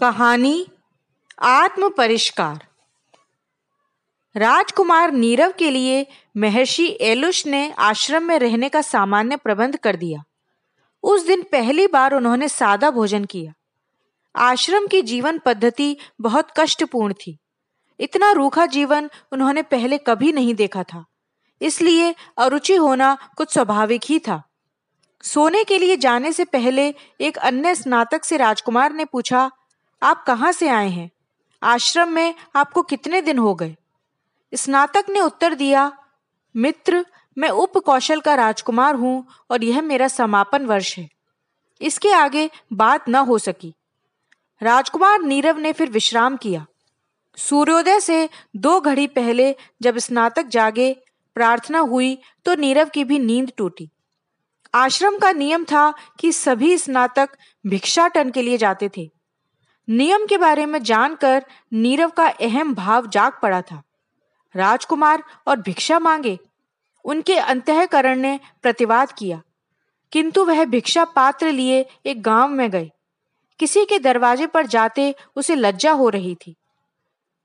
कहानी 0.00 0.66
आत्म 1.38 1.88
परिष्कार 1.88 2.66
राजकुमार 4.36 5.12
नीरव 5.12 5.52
के 5.58 5.70
लिए 5.70 6.06
महर्षि 6.36 6.98
एलुष 7.00 7.46
ने 7.46 7.70
आश्रम 7.78 8.22
में 8.22 8.38
रहने 8.38 8.68
का 8.68 8.82
सामान्य 8.82 9.36
प्रबंध 9.36 9.76
कर 9.76 9.96
दिया। 9.96 10.24
उस 11.02 11.26
दिन 11.26 11.42
पहली 11.42 11.86
बार 11.86 12.14
उन्होंने 12.14 12.48
सादा 12.48 12.90
भोजन 12.90 13.24
किया। 13.24 13.52
आश्रम 14.36 14.86
की 14.86 15.02
जीवन 15.02 15.38
पद्धति 15.38 15.96
बहुत 16.20 16.48
कष्टपूर्ण 16.56 17.12
थी। 17.12 17.38
इतना 18.00 18.32
रूखा 18.32 18.66
जीवन 18.66 19.10
उन्होंने 19.32 19.62
पहले 19.62 19.98
कभी 19.98 20.32
नहीं 20.32 20.54
देखा 20.54 20.82
था। 20.82 21.04
इसलिए 21.62 22.14
अरुचि 22.38 22.76
होना 22.76 23.18
कुछ 23.36 23.52
स्वाभाविक 23.52 24.02
ही 24.04 24.18
था। 24.18 24.42
सोने 25.22 25.64
के 25.64 25.78
लिए 25.78 25.96
जाने 25.96 26.32
से 26.32 26.44
पहले 26.44 26.94
एक 27.20 27.38
अन्य 27.38 27.74
स्नातक 27.74 28.24
से 28.24 28.36
राजकुमार 28.36 28.92
ने 28.92 29.04
पूछा 29.04 29.50
आप 30.04 30.24
कहाँ 30.24 30.52
से 30.52 30.68
आए 30.68 30.88
हैं? 30.88 31.10
आश्रम 31.62 32.08
में 32.08 32.34
आपको 32.56 32.82
कितने 32.82 33.22
दिन 33.22 33.38
हो 33.38 33.54
गए? 33.54 33.76
स्नातक 34.54 35.04
ने 35.10 35.20
उत्तर 35.20 35.54
दिया, 35.54 35.92
मित्र, 36.56 37.06
मैं 37.38 37.48
उप 37.48 37.78
कौशल 37.78 38.20
का 38.20 38.34
राजकुमार 38.34 38.94
हूँ 38.94 39.26
और 39.50 39.64
यह 39.64 39.82
मेरा 39.82 40.08
समापन 40.08 40.66
वर्ष 40.66 40.98
है। 40.98 41.08
इसके 41.80 42.12
आगे 42.12 42.50
बात 42.72 43.08
न 43.08 43.14
हो 43.14 43.38
सकी। 43.38 43.74
राजकुमार 44.62 45.22
नीरव 45.22 45.58
ने 45.58 45.72
फिर 45.72 45.90
विश्राम 45.90 46.36
किया। 46.36 46.66
सूर्योदय 47.36 48.00
से 48.00 48.28
दो 48.56 48.80
घड़ी 48.80 49.06
पहले 49.06 49.56
जब 49.82 49.98
स्नातक 49.98 50.46
जागे, 50.46 50.96
प्रार्थना 51.34 51.78
हुई 51.78 52.18
तो 52.44 52.54
नीरव 52.54 52.88
की 52.88 53.04
भी 53.04 53.18
नींद 53.18 53.52
टूटी। 53.56 53.90
आश्रम 54.74 55.18
का 55.18 55.32
नियम 55.32 55.64
था 55.64 55.94
कि 56.20 56.32
सभी 56.32 56.78
स्नातक 56.78 57.28
भिक्षाटन 57.66 58.30
के 58.30 58.42
लिए 58.42 58.58
जाते 58.58 58.90
थे। 58.96 59.13
नियम 59.88 60.26
के 60.26 60.38
बारे 60.38 60.66
में 60.66 60.82
जानकर 60.82 61.44
नीरव 61.72 62.10
का 62.10 62.28
अहम 62.28 62.74
भाव 62.74 63.06
जाग 63.06 63.32
पड़ा 63.42 63.62
था। 63.62 63.82
राजकुमार 64.56 65.24
और 65.46 65.60
भिक्षा 65.60 65.98
मांगे। 65.98 66.38
उनके 67.04 67.36
अंतकरण 67.36 68.18
ने 68.18 68.40
प्रतिवाद 68.62 69.12
किया। 69.12 69.42
किंतु 70.12 70.44
वह 70.44 70.64
भिक्षा 70.64 71.04
पात्र 71.04 71.52
लिए 71.52 71.86
एक 72.06 72.22
गाँव 72.22 72.48
में 72.48 72.70
गए। 72.70 72.90
किसी 73.58 73.84
के 73.84 73.98
दरवाजे 73.98 74.46
पर 74.46 74.66
जाते 74.66 75.14
उसे 75.36 75.54
लज्जा 75.54 75.92
हो 75.92 76.08
रही 76.08 76.34
थी। 76.34 76.56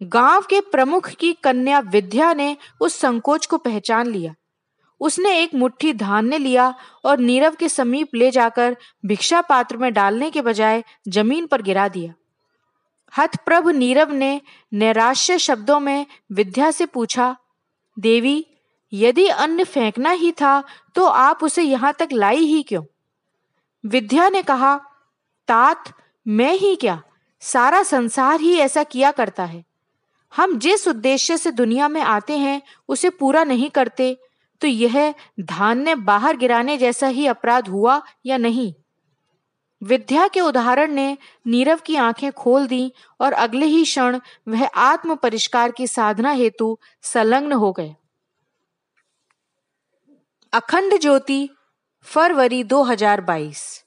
गाँव 0.04 0.42
के 0.42 0.62
प्रमुख 0.62 1.10
की 1.10 1.34
कन्या 1.34 1.80
विद्या 1.80 2.34
ने 2.34 2.58
उस 2.82 3.00
संकोच 3.00 3.46
को 3.46 3.58
पहचान 3.58 4.08
लिया। 4.08 4.36
उसने 5.00 5.40
एक 5.40 5.54
मुट्ठी 5.56 5.94
धान्य 5.94 6.38
लिया 6.38 6.76
और 7.06 7.20
नीरव 7.20 7.56
के 7.56 7.70
समीप 7.70 8.16
ले 8.16 8.32
जाकर 8.32 8.78
भिक्षा 9.06 9.42
पात्र 9.42 9.78
में 9.78 9.94
डालने 9.94 10.32
के 10.32 10.42
बजाय 10.42 10.84
ज़मीन 11.08 11.48
पर 11.48 11.62
गिरा 11.62 11.88
दिया। 11.88 12.14
हतप्रभ 13.18 13.68
नीरव 13.70 14.12
ने 14.12 14.42
नैराश्य 14.74 15.38
शब्दों 15.40 15.80
में 15.80 16.06
विद्या 16.32 16.72
से 16.72 16.86
पूछा, 16.86 17.36
देवी, 17.98 18.46
यदि 18.94 19.28
अन्न 19.28 19.64
फेंकना 19.64 20.12
ही 20.12 20.32
था 20.32 20.64
तो 20.96 21.06
आप 21.06 21.44
उसे 21.44 21.64
यहाँ 21.64 21.94
तक 22.00 22.10
लाई 22.14 22.44
ही 22.46 22.62
क्यों? 22.64 22.84
विद्या 23.84 24.30
ने 24.30 24.42
कहा, 24.42 24.76
तात, 25.48 25.94
मैं 26.28 26.54
ही 26.54 26.76
क्या? 26.76 27.02
सारा 27.42 27.84
संसार 27.84 28.42
ही 28.42 28.56
ऐसा 28.58 28.84
किया 28.84 29.12
करता 29.12 29.44
है। 29.44 29.64
हम 30.34 30.58
जिस 30.60 30.88
उद्देश्य 30.88 31.38
से 31.38 31.52
दुनिया 31.52 31.88
में 31.88 32.02
आते 32.02 32.38
हैं, 32.38 32.62
उसे 32.90 33.10
पूरा 33.10 33.44
नहीं 33.44 33.70
करते 33.70 34.18
तो 34.62 34.68
यह 34.68 35.14
धान्य 35.40 35.96
बाहर 35.96 36.38
गिराने 36.38 36.78
जैसा 36.78 37.08
ही 37.08 37.28
अपराध 37.28 37.68
हुआ 37.68 38.02
या 38.26 38.38
नहीं? 38.38 38.74
विद्या 39.84 40.28
के 40.28 40.42
उदाहरण 40.42 40.92
ने 40.92 41.18
नीरव 41.48 41.80
की 41.86 41.96
आँखें 41.96 42.32
खोल 42.32 42.68
दी 42.68 42.94
और 43.22 43.34
अगले 43.34 43.66
ही 43.66 43.84
क्षण 43.84 44.20
वह 44.48 44.66
आत्म 44.66 45.16
परिष्कार 45.16 45.72
की 45.72 45.88
साधना 45.88 46.32
हेतु 46.32 46.78
संलग्न 47.02 47.54
हो 47.54 47.72
गए। 47.72 47.96
अखंड 50.54 51.00
ज्योति 51.00 51.50
फरवरी 52.04 52.64
2022 52.64 53.86